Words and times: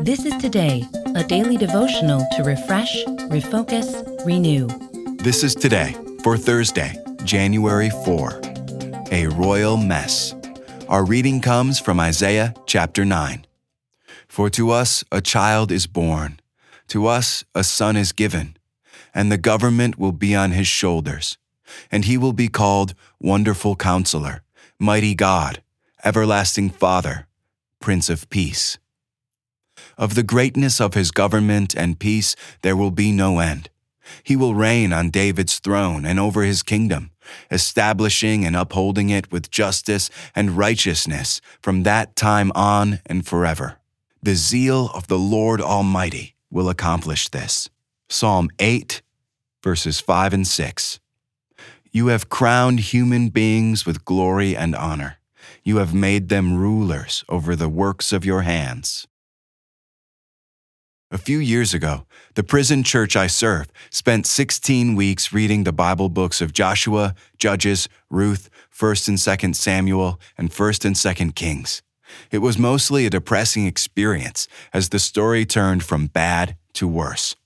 This 0.00 0.24
is 0.24 0.34
Today, 0.36 0.82
a 1.14 1.22
daily 1.22 1.56
devotional 1.56 2.26
to 2.36 2.42
refresh, 2.42 3.04
refocus, 3.04 4.24
renew. 4.26 4.66
This 5.18 5.44
is 5.44 5.54
Today 5.54 5.94
for 6.22 6.36
Thursday, 6.36 6.96
January 7.24 7.90
4. 7.90 8.40
A 9.12 9.28
royal 9.28 9.76
mess. 9.76 10.34
Our 10.88 11.04
reading 11.04 11.40
comes 11.40 11.78
from 11.78 12.00
Isaiah 12.00 12.54
chapter 12.66 13.04
9. 13.04 13.46
For 14.26 14.50
to 14.50 14.70
us 14.70 15.04
a 15.12 15.20
child 15.20 15.70
is 15.70 15.86
born, 15.86 16.40
to 16.88 17.06
us 17.06 17.44
a 17.54 17.62
son 17.62 17.96
is 17.96 18.12
given, 18.12 18.56
and 19.14 19.30
the 19.30 19.38
government 19.38 19.98
will 19.98 20.12
be 20.12 20.34
on 20.34 20.50
his 20.50 20.66
shoulders, 20.66 21.38
and 21.90 22.04
he 22.04 22.18
will 22.18 22.32
be 22.32 22.48
called 22.48 22.94
Wonderful 23.20 23.76
Counselor, 23.76 24.42
Mighty 24.78 25.14
God, 25.14 25.62
Everlasting 26.04 26.70
Father, 26.70 27.26
Prince 27.80 28.10
of 28.10 28.28
Peace. 28.28 28.78
Of 29.96 30.14
the 30.14 30.22
greatness 30.22 30.80
of 30.80 30.94
his 30.94 31.10
government 31.10 31.74
and 31.74 31.98
peace 31.98 32.36
there 32.62 32.76
will 32.76 32.90
be 32.90 33.12
no 33.12 33.38
end. 33.38 33.70
He 34.22 34.36
will 34.36 34.54
reign 34.54 34.92
on 34.92 35.10
David's 35.10 35.58
throne 35.58 36.04
and 36.04 36.20
over 36.20 36.42
his 36.42 36.62
kingdom, 36.62 37.10
establishing 37.50 38.44
and 38.44 38.54
upholding 38.54 39.10
it 39.10 39.32
with 39.32 39.50
justice 39.50 40.10
and 40.34 40.58
righteousness 40.58 41.40
from 41.62 41.82
that 41.84 42.16
time 42.16 42.52
on 42.54 43.00
and 43.06 43.26
forever. 43.26 43.78
The 44.22 44.34
zeal 44.34 44.90
of 44.94 45.06
the 45.08 45.18
Lord 45.18 45.60
Almighty 45.60 46.34
will 46.50 46.68
accomplish 46.68 47.28
this. 47.28 47.68
Psalm 48.08 48.48
8, 48.58 49.02
verses 49.62 50.00
5 50.00 50.34
and 50.34 50.46
6. 50.46 51.00
You 51.90 52.08
have 52.08 52.28
crowned 52.28 52.80
human 52.80 53.28
beings 53.28 53.86
with 53.86 54.04
glory 54.04 54.56
and 54.56 54.74
honor. 54.74 55.18
You 55.62 55.76
have 55.76 55.94
made 55.94 56.28
them 56.28 56.56
rulers 56.56 57.24
over 57.28 57.56
the 57.56 57.68
works 57.68 58.12
of 58.12 58.24
your 58.24 58.42
hands. 58.42 59.06
A 61.14 61.18
few 61.18 61.38
years 61.38 61.72
ago, 61.72 62.06
the 62.34 62.42
prison 62.42 62.82
church 62.82 63.14
I 63.14 63.28
serve 63.28 63.68
spent 63.88 64.26
16 64.26 64.96
weeks 64.96 65.32
reading 65.32 65.62
the 65.62 65.72
Bible 65.72 66.08
books 66.08 66.40
of 66.40 66.52
Joshua, 66.52 67.14
Judges, 67.38 67.88
Ruth, 68.10 68.50
1st 68.76 69.08
and 69.10 69.18
2nd 69.18 69.54
Samuel, 69.54 70.20
and 70.36 70.50
1st 70.50 70.84
and 70.86 70.96
2nd 70.96 71.36
Kings. 71.36 71.82
It 72.32 72.38
was 72.38 72.58
mostly 72.58 73.06
a 73.06 73.10
depressing 73.10 73.64
experience 73.64 74.48
as 74.72 74.88
the 74.88 74.98
story 74.98 75.46
turned 75.46 75.84
from 75.84 76.08
bad 76.08 76.56
to 76.72 76.88
worse. 76.88 77.36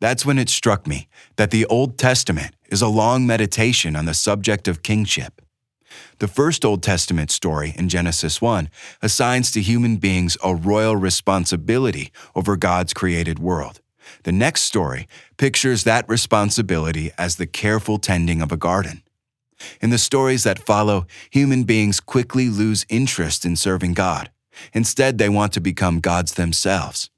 That's 0.00 0.26
when 0.26 0.38
it 0.38 0.50
struck 0.50 0.86
me 0.86 1.08
that 1.36 1.50
the 1.50 1.64
Old 1.64 1.96
Testament 1.96 2.56
is 2.68 2.82
a 2.82 2.88
long 2.88 3.26
meditation 3.26 3.96
on 3.96 4.04
the 4.04 4.12
subject 4.12 4.68
of 4.68 4.82
kingship. 4.82 5.40
The 6.18 6.28
first 6.28 6.64
Old 6.64 6.82
Testament 6.82 7.30
story 7.30 7.74
in 7.76 7.88
Genesis 7.88 8.42
1 8.42 8.68
assigns 9.02 9.50
to 9.52 9.62
human 9.62 9.96
beings 9.96 10.36
a 10.42 10.54
royal 10.54 10.96
responsibility 10.96 12.12
over 12.34 12.56
God's 12.56 12.92
created 12.92 13.38
world. 13.38 13.80
The 14.24 14.32
next 14.32 14.62
story 14.62 15.06
pictures 15.36 15.84
that 15.84 16.08
responsibility 16.08 17.12
as 17.16 17.36
the 17.36 17.46
careful 17.46 17.98
tending 17.98 18.42
of 18.42 18.50
a 18.50 18.56
garden. 18.56 19.02
In 19.80 19.90
the 19.90 19.98
stories 19.98 20.44
that 20.44 20.58
follow, 20.58 21.06
human 21.30 21.64
beings 21.64 22.00
quickly 22.00 22.48
lose 22.48 22.86
interest 22.88 23.44
in 23.44 23.56
serving 23.56 23.94
God. 23.94 24.30
Instead, 24.72 25.18
they 25.18 25.28
want 25.28 25.52
to 25.52 25.60
become 25.60 26.00
gods 26.00 26.34
themselves. 26.34 27.10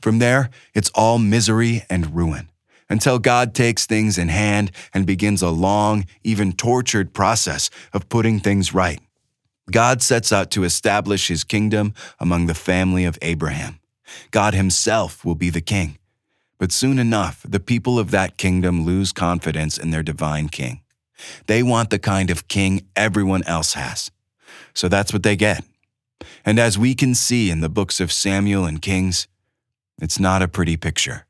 From 0.00 0.18
there, 0.18 0.50
it's 0.74 0.90
all 0.94 1.18
misery 1.18 1.84
and 1.88 2.14
ruin 2.14 2.50
until 2.88 3.18
God 3.18 3.54
takes 3.54 3.86
things 3.86 4.18
in 4.18 4.28
hand 4.28 4.70
and 4.94 5.06
begins 5.06 5.42
a 5.42 5.50
long, 5.50 6.06
even 6.22 6.52
tortured 6.52 7.12
process 7.12 7.70
of 7.92 8.08
putting 8.08 8.40
things 8.40 8.74
right. 8.74 9.00
God 9.70 10.02
sets 10.02 10.32
out 10.32 10.50
to 10.52 10.64
establish 10.64 11.28
his 11.28 11.44
kingdom 11.44 11.94
among 12.20 12.46
the 12.46 12.54
family 12.54 13.04
of 13.04 13.18
Abraham. 13.22 13.80
God 14.30 14.54
himself 14.54 15.24
will 15.24 15.34
be 15.34 15.50
the 15.50 15.60
king. 15.60 15.98
But 16.58 16.72
soon 16.72 16.98
enough, 16.98 17.44
the 17.46 17.60
people 17.60 17.98
of 17.98 18.10
that 18.12 18.36
kingdom 18.36 18.84
lose 18.84 19.12
confidence 19.12 19.76
in 19.76 19.90
their 19.90 20.02
divine 20.02 20.48
king. 20.48 20.82
They 21.46 21.62
want 21.62 21.90
the 21.90 21.98
kind 21.98 22.30
of 22.30 22.48
king 22.48 22.86
everyone 22.94 23.42
else 23.44 23.74
has. 23.74 24.10
So 24.74 24.88
that's 24.88 25.12
what 25.12 25.22
they 25.22 25.36
get. 25.36 25.64
And 26.44 26.58
as 26.58 26.78
we 26.78 26.94
can 26.94 27.14
see 27.14 27.50
in 27.50 27.60
the 27.60 27.68
books 27.68 28.00
of 28.00 28.12
Samuel 28.12 28.64
and 28.64 28.80
Kings, 28.80 29.26
it's 30.00 30.18
not 30.18 30.42
a 30.42 30.48
pretty 30.48 30.76
picture. 30.76 31.26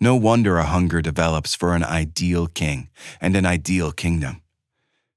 No 0.00 0.16
wonder 0.16 0.58
a 0.58 0.64
hunger 0.64 1.00
develops 1.00 1.54
for 1.54 1.74
an 1.74 1.82
ideal 1.82 2.46
king 2.46 2.90
and 3.20 3.36
an 3.36 3.46
ideal 3.46 3.92
kingdom. 3.92 4.42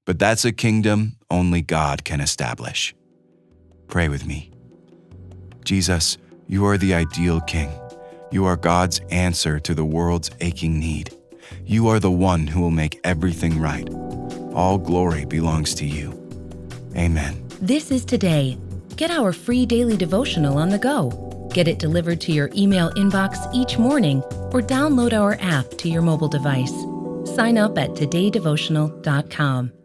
But 0.06 0.18
that's 0.18 0.44
a 0.44 0.52
kingdom 0.52 1.16
only 1.30 1.62
God 1.62 2.04
can 2.04 2.20
establish. 2.20 2.94
Pray 3.88 4.08
with 4.08 4.26
me. 4.26 4.52
Jesus, 5.64 6.18
you 6.46 6.64
are 6.66 6.78
the 6.78 6.94
ideal 6.94 7.40
king. 7.42 7.70
You 8.32 8.44
are 8.46 8.56
God's 8.56 9.00
answer 9.10 9.60
to 9.60 9.74
the 9.74 9.84
world's 9.84 10.30
aching 10.40 10.78
need. 10.78 11.14
You 11.64 11.88
are 11.88 12.00
the 12.00 12.10
one 12.10 12.46
who 12.46 12.60
will 12.60 12.70
make 12.70 12.98
everything 13.04 13.60
right. 13.60 13.88
All 14.54 14.78
glory 14.78 15.24
belongs 15.24 15.74
to 15.74 15.86
you. 15.86 16.16
Amen. 16.96 17.46
This 17.60 17.90
is 17.90 18.04
Today. 18.04 18.58
Get 18.96 19.10
our 19.10 19.32
free 19.32 19.66
daily 19.66 19.96
devotional 19.96 20.58
on 20.58 20.70
the 20.70 20.78
go 20.78 21.30
Get 21.52 21.68
it 21.68 21.78
delivered 21.78 22.20
to 22.22 22.32
your 22.32 22.50
email 22.54 22.90
inbox 22.90 23.48
each 23.54 23.78
morning 23.78 24.22
or 24.52 24.60
download 24.60 25.12
our 25.12 25.38
app 25.40 25.70
to 25.78 25.88
your 25.88 26.02
mobile 26.02 26.28
device. 26.28 26.74
Sign 27.34 27.58
up 27.58 27.78
at 27.78 27.90
todaydevotional.com. 27.90 29.79